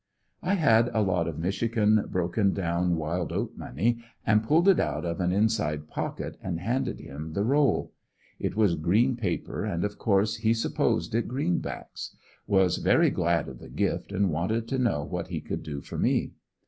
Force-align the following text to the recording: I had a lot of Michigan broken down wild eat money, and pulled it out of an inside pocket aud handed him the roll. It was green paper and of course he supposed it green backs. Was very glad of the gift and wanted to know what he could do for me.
I 0.41 0.55
had 0.55 0.89
a 0.95 1.01
lot 1.03 1.27
of 1.27 1.37
Michigan 1.37 2.07
broken 2.11 2.55
down 2.55 2.95
wild 2.95 3.31
eat 3.31 3.55
money, 3.55 3.99
and 4.25 4.41
pulled 4.43 4.67
it 4.67 4.79
out 4.79 5.05
of 5.05 5.19
an 5.19 5.31
inside 5.31 5.87
pocket 5.87 6.39
aud 6.43 6.57
handed 6.57 6.99
him 6.99 7.33
the 7.33 7.43
roll. 7.43 7.93
It 8.39 8.55
was 8.55 8.73
green 8.73 9.15
paper 9.15 9.63
and 9.63 9.83
of 9.85 9.99
course 9.99 10.37
he 10.37 10.55
supposed 10.55 11.13
it 11.13 11.27
green 11.27 11.59
backs. 11.59 12.15
Was 12.47 12.77
very 12.77 13.11
glad 13.11 13.47
of 13.47 13.59
the 13.59 13.69
gift 13.69 14.11
and 14.11 14.31
wanted 14.31 14.67
to 14.69 14.79
know 14.79 15.03
what 15.03 15.27
he 15.27 15.39
could 15.39 15.61
do 15.61 15.81
for 15.81 15.99
me. 15.99 16.31